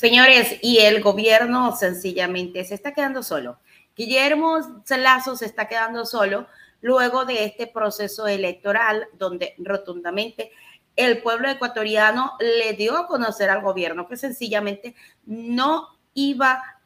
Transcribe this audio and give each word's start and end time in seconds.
Señores, 0.00 0.56
y 0.62 0.78
el 0.78 1.02
gobierno 1.02 1.76
sencillamente 1.76 2.64
se 2.64 2.74
está 2.74 2.94
quedando 2.94 3.22
solo. 3.22 3.58
Guillermo 3.94 4.82
Lazo 4.88 5.36
se 5.36 5.44
está 5.44 5.68
quedando 5.68 6.06
solo 6.06 6.46
luego 6.80 7.26
de 7.26 7.44
este 7.44 7.66
proceso 7.66 8.26
electoral 8.26 9.08
donde 9.18 9.54
rotundamente 9.58 10.52
el 10.96 11.20
pueblo 11.20 11.50
ecuatoriano 11.50 12.32
le 12.40 12.72
dio 12.72 12.96
a 12.96 13.06
conocer 13.06 13.50
al 13.50 13.60
gobierno 13.60 14.08
que 14.08 14.16
sencillamente 14.16 14.94
no 15.26 15.88
iba 16.14 16.80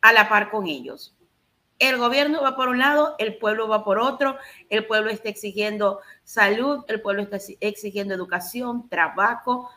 a 0.00 0.12
la 0.12 0.28
par 0.28 0.52
con 0.52 0.68
ellos. 0.68 1.12
El 1.80 1.96
gobierno 1.96 2.40
va 2.40 2.54
por 2.54 2.68
un 2.68 2.78
lado, 2.78 3.16
el 3.18 3.36
pueblo 3.36 3.66
va 3.66 3.82
por 3.82 3.98
otro, 3.98 4.36
el 4.70 4.86
pueblo 4.86 5.10
está 5.10 5.28
exigiendo 5.28 5.98
salud, 6.22 6.84
el 6.86 7.02
pueblo 7.02 7.22
está 7.22 7.38
exigiendo 7.58 8.14
educación, 8.14 8.88
trabajo, 8.88 9.70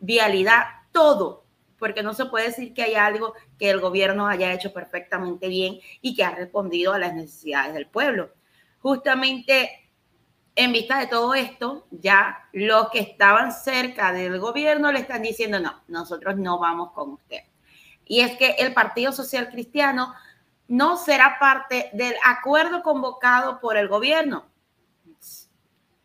vialidad, 0.00 0.64
todo, 0.90 1.44
porque 1.78 2.02
no 2.02 2.14
se 2.14 2.26
puede 2.26 2.46
decir 2.46 2.74
que 2.74 2.82
hay 2.82 2.94
algo 2.94 3.34
que 3.58 3.70
el 3.70 3.80
gobierno 3.80 4.26
haya 4.26 4.52
hecho 4.52 4.72
perfectamente 4.72 5.48
bien 5.48 5.78
y 6.00 6.14
que 6.14 6.24
ha 6.24 6.34
respondido 6.34 6.92
a 6.92 6.98
las 6.98 7.14
necesidades 7.14 7.74
del 7.74 7.86
pueblo. 7.86 8.30
Justamente 8.80 9.86
en 10.56 10.72
vista 10.72 10.98
de 10.98 11.06
todo 11.06 11.34
esto, 11.34 11.86
ya 11.90 12.48
los 12.52 12.88
que 12.88 13.00
estaban 13.00 13.52
cerca 13.52 14.12
del 14.12 14.40
gobierno 14.40 14.90
le 14.90 15.00
están 15.00 15.22
diciendo, 15.22 15.60
no, 15.60 15.82
nosotros 15.86 16.36
no 16.36 16.58
vamos 16.58 16.92
con 16.92 17.12
usted. 17.12 17.40
Y 18.06 18.20
es 18.20 18.36
que 18.38 18.52
el 18.58 18.72
Partido 18.72 19.12
Social 19.12 19.50
Cristiano 19.50 20.14
no 20.66 20.96
será 20.96 21.36
parte 21.38 21.90
del 21.92 22.14
acuerdo 22.24 22.82
convocado 22.82 23.60
por 23.60 23.76
el 23.76 23.88
gobierno. 23.88 24.46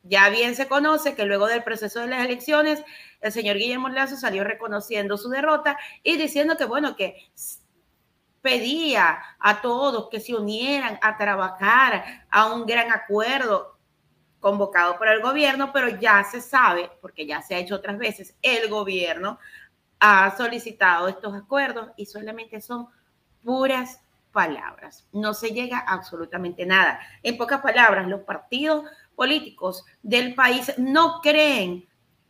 Ya 0.03 0.29
bien 0.29 0.55
se 0.55 0.67
conoce 0.67 1.15
que 1.15 1.25
luego 1.25 1.47
del 1.47 1.63
proceso 1.63 2.01
de 2.01 2.07
las 2.07 2.25
elecciones, 2.25 2.83
el 3.21 3.31
señor 3.31 3.57
Guillermo 3.57 3.89
Lazo 3.89 4.17
salió 4.17 4.43
reconociendo 4.43 5.17
su 5.17 5.29
derrota 5.29 5.77
y 6.03 6.17
diciendo 6.17 6.57
que, 6.57 6.65
bueno, 6.65 6.95
que 6.95 7.29
pedía 8.41 9.19
a 9.39 9.61
todos 9.61 10.09
que 10.09 10.19
se 10.19 10.35
unieran 10.35 10.97
a 11.01 11.17
trabajar 11.17 12.25
a 12.29 12.51
un 12.51 12.65
gran 12.65 12.91
acuerdo 12.91 13.77
convocado 14.39 14.97
por 14.97 15.07
el 15.07 15.21
gobierno, 15.21 15.71
pero 15.71 15.99
ya 15.99 16.23
se 16.23 16.41
sabe, 16.41 16.89
porque 16.99 17.27
ya 17.27 17.41
se 17.43 17.53
ha 17.53 17.59
hecho 17.59 17.75
otras 17.75 17.99
veces, 17.99 18.35
el 18.41 18.69
gobierno 18.69 19.37
ha 19.99 20.35
solicitado 20.35 21.07
estos 21.07 21.35
acuerdos 21.35 21.91
y 21.95 22.07
solamente 22.07 22.59
son 22.59 22.87
puras 23.43 24.01
palabras. 24.31 25.07
No 25.11 25.35
se 25.35 25.49
llega 25.49 25.77
absolutamente 25.77 26.65
nada. 26.65 26.99
En 27.21 27.37
pocas 27.37 27.61
palabras, 27.61 28.07
los 28.07 28.21
partidos 28.21 28.85
políticos 29.15 29.85
del 30.01 30.33
país 30.33 30.73
no 30.77 31.21
creen 31.21 31.87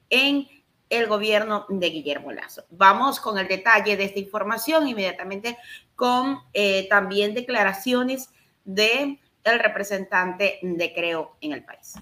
en 0.10 0.48
el 0.92 1.08
gobierno 1.08 1.66
de 1.70 1.90
Guillermo 1.90 2.32
Lazo. 2.32 2.66
Vamos 2.70 3.20
con 3.20 3.40
el 3.40 3.48
detalle 3.48 3.98
de 3.98 4.04
esta 4.04 4.20
información 4.20 4.88
inmediatamente 4.88 5.58
con 5.96 6.40
eh, 6.54 6.88
también 6.90 7.34
declaraciones 7.34 8.30
de 8.66 9.20
el 9.44 9.60
representante 9.60 10.60
de 10.62 10.94
Creo 10.94 11.38
en 11.42 11.54
el 11.54 11.64
país. 11.64 11.96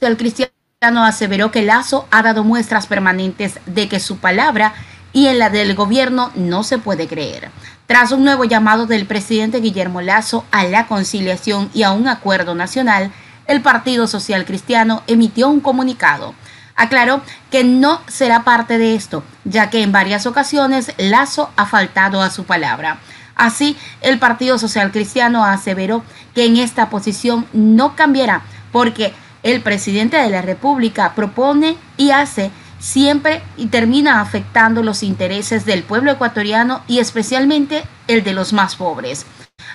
El 0.00 0.16
cristiano 0.16 1.04
aseveró 1.04 1.50
que 1.50 1.62
Lazo 1.62 2.06
ha 2.10 2.22
dado 2.22 2.44
muestras 2.44 2.86
permanentes 2.86 3.58
de 3.64 3.88
que 3.88 4.00
su 4.00 4.18
palabra 4.18 4.74
y 5.12 5.28
en 5.28 5.38
la 5.38 5.48
del 5.48 5.74
gobierno 5.74 6.32
no 6.34 6.64
se 6.64 6.78
puede 6.78 7.06
creer. 7.06 7.50
Tras 7.86 8.10
un 8.10 8.24
nuevo 8.24 8.44
llamado 8.44 8.86
del 8.86 9.06
presidente 9.06 9.60
Guillermo 9.60 10.02
Lazo 10.02 10.44
a 10.50 10.64
la 10.64 10.88
conciliación 10.88 11.70
y 11.72 11.84
a 11.84 11.92
un 11.92 12.08
acuerdo 12.08 12.54
nacional, 12.54 13.12
el 13.46 13.62
Partido 13.62 14.08
Social 14.08 14.44
Cristiano 14.44 15.02
emitió 15.06 15.48
un 15.48 15.60
comunicado. 15.60 16.34
Aclaró 16.76 17.22
que 17.50 17.64
no 17.64 18.00
será 18.08 18.44
parte 18.44 18.78
de 18.78 18.94
esto, 18.94 19.22
ya 19.44 19.70
que 19.70 19.82
en 19.82 19.92
varias 19.92 20.26
ocasiones 20.26 20.92
Lazo 20.98 21.50
ha 21.56 21.66
faltado 21.66 22.20
a 22.20 22.30
su 22.30 22.44
palabra. 22.44 22.98
Así, 23.36 23.76
el 24.00 24.18
Partido 24.18 24.58
Social 24.58 24.92
Cristiano 24.92 25.44
aseveró 25.44 26.04
que 26.34 26.46
en 26.46 26.56
esta 26.56 26.90
posición 26.90 27.46
no 27.52 27.96
cambiará, 27.96 28.42
porque 28.72 29.14
el 29.42 29.60
presidente 29.60 30.16
de 30.16 30.30
la 30.30 30.42
República 30.42 31.14
propone 31.14 31.76
y 31.96 32.10
hace 32.10 32.50
siempre 32.78 33.42
y 33.56 33.66
termina 33.66 34.20
afectando 34.20 34.82
los 34.82 35.02
intereses 35.02 35.64
del 35.64 35.84
pueblo 35.84 36.10
ecuatoriano 36.10 36.82
y 36.86 36.98
especialmente 36.98 37.84
el 38.08 38.22
de 38.24 38.34
los 38.34 38.52
más 38.52 38.76
pobres. 38.76 39.26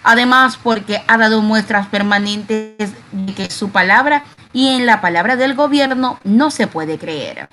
Además, 0.03 0.59
porque 0.61 1.01
ha 1.07 1.17
dado 1.17 1.41
muestras 1.41 1.87
permanentes 1.87 2.91
de 3.11 3.33
que 3.33 3.49
su 3.49 3.69
palabra 3.71 4.23
y 4.53 4.69
en 4.69 4.85
la 4.85 5.01
palabra 5.01 5.35
del 5.35 5.55
gobierno 5.55 6.19
no 6.23 6.51
se 6.51 6.67
puede 6.67 6.97
creer. 6.97 7.49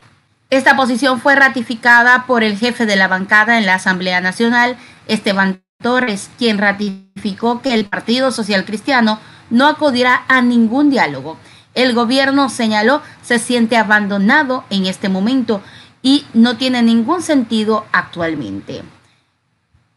Esta 0.51 0.77
posición 0.77 1.21
fue 1.21 1.35
ratificada 1.35 2.25
por 2.27 2.43
el 2.43 2.57
jefe 2.59 2.87
de 2.87 2.97
la 2.97 3.09
bancada 3.09 3.59
en 3.59 3.67
la 3.67 3.75
Asamblea 3.75 4.21
Nacional, 4.21 4.77
Esteban 5.09 5.63
Torres, 5.83 6.31
quien 6.39 6.59
ratificó 6.59 7.61
que 7.63 7.75
el 7.75 7.87
Partido 7.87 8.31
Social 8.31 8.65
Cristiano 8.65 9.19
no 9.51 9.67
acudirá 9.67 10.25
a 10.29 10.43
ningún 10.43 10.91
diálogo 10.91 11.37
el 11.77 11.93
gobierno 11.93 12.49
señaló 12.49 13.03
se 13.23 13.39
siente 13.39 13.77
abandonado 13.77 14.65
en 14.71 14.87
este 14.87 15.11
momento 15.11 15.61
y 16.03 16.25
no 16.33 16.57
tiene 16.57 16.83
ningún 16.83 17.21
sentido 17.23 17.85
actualmente. 17.93 18.83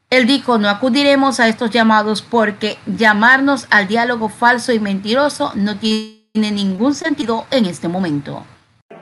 Él 0.09 0.27
dijo, 0.27 0.57
no 0.57 0.67
acudiremos 0.67 1.39
a 1.39 1.47
estos 1.47 1.71
llamados 1.71 2.21
porque 2.21 2.77
llamarnos 2.85 3.65
al 3.69 3.87
diálogo 3.87 4.27
falso 4.27 4.73
y 4.73 4.79
mentiroso 4.79 5.53
no 5.55 5.77
tiene 5.77 6.18
ningún 6.33 6.95
sentido 6.95 7.45
en 7.51 7.65
este 7.65 7.87
momento 7.87 8.45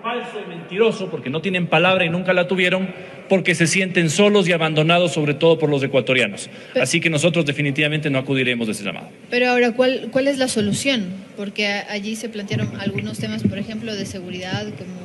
falso 0.08 0.40
y 0.40 0.48
mentiroso 0.48 1.10
porque 1.10 1.30
no 1.30 1.42
tienen 1.42 1.68
palabra 1.68 2.06
y 2.06 2.10
nunca 2.10 2.34
la 2.34 2.48
tuvieron, 2.48 2.90
porque 3.28 3.56
se 3.56 3.68
sienten 3.68 4.10
solos 4.10 4.48
y 4.48 4.54
abandonados, 4.54 5.14
sobre 5.14 5.34
todo 5.34 5.60
por 5.60 5.70
los 5.70 5.84
ecuatorianos. 5.84 6.50
Así 6.80 7.02
que 7.02 7.10
nosotros 7.10 7.46
definitivamente 7.46 8.10
no 8.10 8.18
acudiremos 8.18 8.68
de 8.68 8.74
ese 8.74 8.84
llamado. 8.86 9.10
Pero 9.30 9.50
ahora, 9.50 9.74
¿cuál, 9.74 10.08
cuál 10.12 10.28
es 10.28 10.38
la 10.38 10.48
solución? 10.48 11.08
Porque 11.36 11.68
allí 11.68 12.16
se 12.16 12.30
plantearon 12.30 12.80
algunos 12.80 13.20
temas, 13.20 13.44
por 13.44 13.58
ejemplo, 13.58 13.96
de 13.96 14.06
seguridad, 14.06 14.64
como, 14.64 15.02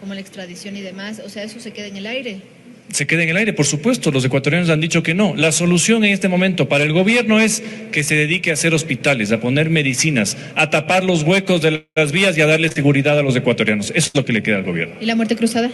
como 0.00 0.14
la 0.14 0.20
extradición 0.20 0.76
y 0.76 0.82
demás. 0.82 1.22
O 1.24 1.30
sea, 1.30 1.42
¿eso 1.42 1.58
se 1.60 1.72
queda 1.72 1.86
en 1.86 1.96
el 1.96 2.06
aire? 2.06 2.42
Se 2.90 3.06
quede 3.06 3.24
en 3.24 3.30
el 3.30 3.36
aire. 3.36 3.52
Por 3.52 3.66
supuesto, 3.66 4.10
los 4.10 4.24
ecuatorianos 4.24 4.70
han 4.70 4.80
dicho 4.80 5.02
que 5.02 5.14
no. 5.14 5.34
La 5.36 5.52
solución 5.52 6.04
en 6.04 6.12
este 6.12 6.28
momento 6.28 6.68
para 6.68 6.84
el 6.84 6.92
gobierno 6.92 7.40
es 7.40 7.62
que 7.92 8.04
se 8.04 8.14
dedique 8.14 8.50
a 8.50 8.54
hacer 8.54 8.74
hospitales, 8.74 9.32
a 9.32 9.40
poner 9.40 9.70
medicinas, 9.70 10.36
a 10.54 10.70
tapar 10.70 11.04
los 11.04 11.22
huecos 11.22 11.62
de 11.62 11.86
las 11.94 12.12
vías 12.12 12.36
y 12.38 12.40
a 12.40 12.46
darle 12.46 12.68
seguridad 12.68 13.18
a 13.18 13.22
los 13.22 13.36
ecuatorianos. 13.36 13.90
Eso 13.94 14.08
es 14.08 14.14
lo 14.14 14.24
que 14.24 14.32
le 14.32 14.42
queda 14.42 14.56
al 14.56 14.64
gobierno. 14.64 14.94
¿Y 15.00 15.06
la 15.06 15.16
muerte 15.16 15.36
cruzada? 15.36 15.70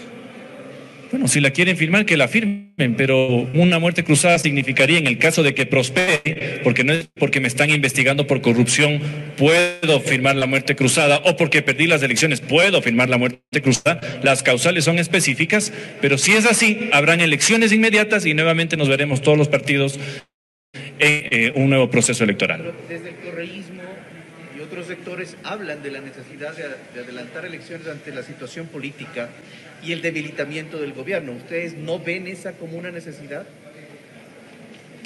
Si 1.27 1.41
la 1.41 1.51
quieren 1.51 1.77
firmar, 1.77 2.07
que 2.07 2.17
la 2.17 2.29
firmen, 2.29 2.95
pero 2.97 3.29
una 3.55 3.79
muerte 3.79 4.05
cruzada 4.05 4.39
significaría, 4.39 4.99
en 4.99 5.07
el 5.07 5.19
caso 5.19 5.43
de 5.43 5.55
que 5.55 5.67
prospere, 5.67 6.61
porque 6.65 6.85
no 6.85 6.93
es 6.93 7.09
porque 7.15 7.41
me 7.41 7.49
están 7.49 7.71
investigando 7.71 8.27
por 8.27 8.41
corrupción, 8.41 9.01
puedo 9.37 10.01
firmar 10.01 10.37
la 10.37 10.47
muerte 10.47 10.77
cruzada, 10.77 11.21
o 11.25 11.37
porque 11.37 11.63
perdí 11.63 11.87
las 11.87 12.03
elecciones, 12.03 12.41
puedo 12.41 12.81
firmar 12.83 13.09
la 13.09 13.19
muerte 13.19 13.61
cruzada. 13.63 14.01
Las 14.23 14.43
causales 14.43 14.85
son 14.85 14.99
específicas, 14.99 15.73
pero 16.01 16.19
si 16.19 16.33
es 16.33 16.47
así, 16.47 16.89
habrán 16.93 17.21
elecciones 17.21 17.73
inmediatas 17.73 18.25
y 18.25 18.35
nuevamente 18.35 18.77
nos 18.77 18.89
veremos 18.89 19.21
todos 19.21 19.37
los 19.37 19.49
partidos 19.49 19.99
en 20.99 21.27
eh, 21.31 21.53
un 21.55 21.71
nuevo 21.71 21.91
proceso 21.91 22.25
electoral. 22.25 22.73
Desde 22.89 23.11
el 23.11 23.17
correísmo 23.17 23.83
otros 24.61 24.87
sectores 24.87 25.37
hablan 25.43 25.83
de 25.83 25.91
la 25.91 26.01
necesidad 26.01 26.55
de 26.57 27.01
adelantar 27.01 27.45
elecciones 27.45 27.89
ante 27.89 28.13
la 28.13 28.23
situación 28.23 28.67
política 28.67 29.29
y 29.83 29.93
el 29.93 30.03
debilitamiento 30.03 30.79
del 30.79 30.93
gobierno. 30.93 31.33
¿Ustedes 31.33 31.75
no 31.75 31.99
ven 31.99 32.27
esa 32.27 32.53
como 32.53 32.77
una 32.77 32.91
necesidad? 32.91 33.47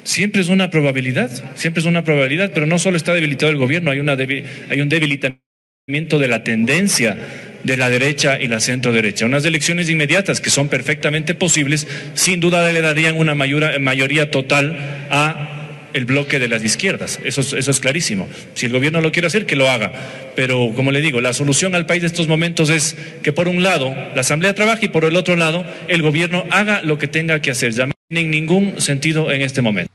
Siempre 0.03 0.41
es 0.41 0.49
una 0.49 0.69
probabilidad, 0.69 1.31
siempre 1.55 1.81
es 1.81 1.87
una 1.87 2.03
probabilidad, 2.03 2.51
pero 2.53 2.67
no 2.67 2.77
solo 2.77 2.95
está 2.95 3.13
debilitado 3.13 3.51
el 3.51 3.57
gobierno, 3.57 3.91
hay, 3.91 3.99
una 3.99 4.13
hay 4.13 4.81
un 4.81 4.89
debilitamiento 4.89 6.19
de 6.19 6.27
la 6.27 6.43
tendencia 6.43 7.17
de 7.63 7.77
la 7.77 7.89
derecha 7.89 8.39
y 8.39 8.47
la 8.47 8.59
centro 8.59 8.91
derecha. 8.91 9.25
Unas 9.25 9.45
elecciones 9.45 9.89
inmediatas 9.89 10.41
que 10.41 10.51
son 10.51 10.69
perfectamente 10.69 11.33
posibles, 11.33 11.87
sin 12.13 12.39
duda 12.39 12.71
le 12.71 12.81
darían 12.81 13.17
una 13.17 13.33
mayoría 13.33 14.29
total 14.29 14.77
a 15.09 15.64
el 15.95 16.05
bloque 16.05 16.39
de 16.39 16.49
las 16.49 16.61
izquierdas. 16.61 17.19
Eso 17.23 17.39
es, 17.39 17.53
eso 17.53 17.71
es 17.71 17.79
clarísimo. 17.79 18.27
Si 18.53 18.65
el 18.65 18.73
gobierno 18.73 18.99
lo 18.99 19.13
quiere 19.13 19.27
hacer, 19.27 19.45
que 19.45 19.55
lo 19.55 19.69
haga. 19.69 19.93
Pero, 20.35 20.73
como 20.75 20.91
le 20.91 20.99
digo, 20.99 21.21
la 21.21 21.31
solución 21.31 21.73
al 21.73 21.85
país 21.85 22.01
de 22.01 22.07
estos 22.07 22.27
momentos 22.27 22.69
es 22.69 22.97
que, 23.23 23.31
por 23.31 23.47
un 23.47 23.63
lado, 23.63 23.95
la 24.13 24.19
Asamblea 24.19 24.53
trabaje 24.53 24.87
y, 24.87 24.89
por 24.89 25.05
el 25.05 25.15
otro 25.15 25.37
lado, 25.37 25.65
el 25.87 26.01
gobierno 26.01 26.43
haga 26.51 26.81
lo 26.81 26.97
que 26.97 27.07
tenga 27.07 27.41
que 27.41 27.51
hacer. 27.51 27.71
Ya 27.71 27.87
no 27.87 27.93
tiene 28.09 28.27
ningún 28.27 28.81
sentido 28.81 29.31
en 29.31 29.41
este 29.41 29.61
momento. 29.61 29.89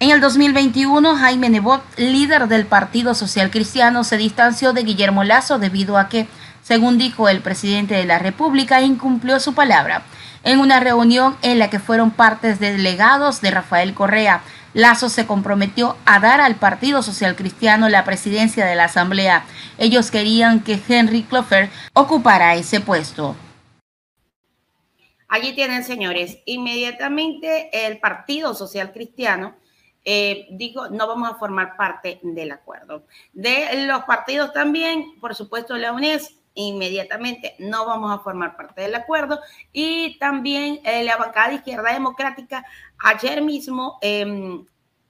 En 0.00 0.10
el 0.10 0.22
2021, 0.22 1.14
Jaime 1.14 1.50
Nebot, 1.50 1.82
líder 1.98 2.48
del 2.48 2.64
Partido 2.64 3.14
Social 3.14 3.50
Cristiano, 3.50 4.02
se 4.02 4.16
distanció 4.16 4.72
de 4.72 4.82
Guillermo 4.82 5.24
Lazo 5.24 5.58
debido 5.58 5.98
a 5.98 6.08
que, 6.08 6.26
según 6.62 6.96
dijo 6.96 7.28
el 7.28 7.40
presidente 7.40 7.94
de 7.94 8.06
la 8.06 8.18
República, 8.18 8.80
incumplió 8.80 9.38
su 9.40 9.54
palabra. 9.54 10.04
En 10.44 10.60
una 10.60 10.78
reunión 10.78 11.36
en 11.40 11.58
la 11.58 11.70
que 11.70 11.78
fueron 11.78 12.10
partes 12.10 12.60
de 12.60 12.72
delegados 12.72 13.40
de 13.40 13.50
Rafael 13.50 13.94
Correa, 13.94 14.42
Lazo 14.74 15.08
se 15.08 15.26
comprometió 15.26 15.96
a 16.04 16.20
dar 16.20 16.40
al 16.40 16.56
Partido 16.56 17.02
Social 17.02 17.34
Cristiano 17.34 17.88
la 17.88 18.04
presidencia 18.04 18.66
de 18.66 18.74
la 18.74 18.84
Asamblea. 18.84 19.44
Ellos 19.78 20.10
querían 20.10 20.60
que 20.60 20.78
Henry 20.86 21.22
Clover 21.22 21.70
ocupara 21.94 22.54
ese 22.56 22.80
puesto. 22.80 23.36
Allí 25.28 25.54
tienen, 25.54 25.82
señores, 25.82 26.38
inmediatamente 26.44 27.86
el 27.86 27.98
Partido 27.98 28.54
Social 28.54 28.92
Cristiano 28.92 29.56
eh, 30.04 30.46
digo, 30.50 30.88
no 30.88 31.06
vamos 31.06 31.30
a 31.30 31.36
formar 31.36 31.76
parte 31.76 32.20
del 32.22 32.52
acuerdo. 32.52 33.06
De 33.32 33.86
los 33.86 34.04
partidos 34.04 34.52
también, 34.52 35.18
por 35.20 35.34
supuesto, 35.34 35.76
la 35.76 35.92
UNES, 35.92 36.36
inmediatamente 36.54 37.56
no 37.58 37.86
vamos 37.86 38.12
a 38.12 38.22
formar 38.22 38.56
parte 38.56 38.82
del 38.82 38.94
acuerdo. 38.94 39.40
Y 39.72 40.18
también 40.18 40.80
eh, 40.84 41.04
la 41.04 41.16
bancada 41.16 41.48
de 41.48 41.56
Izquierda 41.56 41.92
Democrática 41.92 42.64
ayer 42.98 43.42
mismo 43.42 43.98
em, 44.00 44.64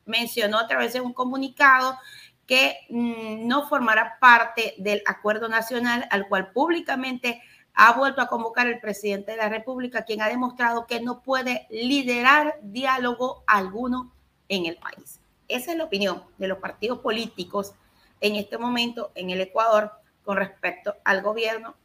mencionó 0.07 0.59
a 0.59 0.67
través 0.67 0.93
de 0.93 1.01
un 1.01 1.13
comunicado 1.13 1.99
que 2.47 2.79
mm, 2.91 3.47
no 3.47 3.69
formará 3.69 4.19
parte 4.21 4.75
del 4.79 5.03
acuerdo 5.07 5.49
nacional 5.49 6.07
al 6.11 6.29
cual 6.29 6.53
públicamente 6.53 7.43
ha 7.75 7.93
vuelto 7.93 8.21
a 8.21 8.29
convocar 8.29 8.67
el 8.67 8.81
presidente 8.81 9.33
de 9.33 9.39
la 9.39 9.49
República, 9.49 10.05
quien 10.05 10.23
ha 10.23 10.29
demostrado 10.29 10.87
que 10.87 11.01
no 11.01 11.23
puede 11.23 11.67
liderar 11.71 12.59
diálogo 12.63 13.43
alguno 13.47 14.13
en 14.49 14.67
el 14.67 14.77
país. 14.77 15.21
Esa 15.49 15.73
es 15.73 15.79
la 15.79 15.85
opinión 15.85 16.23
de 16.39 16.49
los 16.49 16.59
partidos 16.59 17.01
políticos 17.01 17.75
en 18.21 18.37
este 18.37 18.59
momento 18.59 19.11
en 19.15 19.31
el 19.31 19.41
Ecuador 19.41 19.93
con 20.25 20.37
respecto 20.37 20.97
al 21.05 21.23
gobierno. 21.23 21.77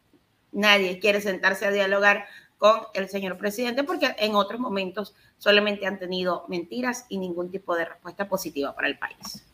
Nadie 0.51 0.99
quiere 0.99 1.21
sentarse 1.21 1.65
a 1.65 1.71
dialogar 1.71 2.25
con 2.57 2.81
el 2.93 3.07
señor 3.09 3.37
presidente 3.37 3.83
porque 3.83 4.15
en 4.17 4.35
otros 4.35 4.59
momentos 4.59 5.15
solamente 5.37 5.85
han 5.85 5.99
tenido 5.99 6.45
mentiras 6.47 7.05
y 7.09 7.17
ningún 7.17 7.51
tipo 7.51 7.75
de 7.75 7.85
respuesta 7.85 8.27
positiva 8.27 8.75
para 8.75 8.87
el 8.87 8.97
país. 8.97 9.45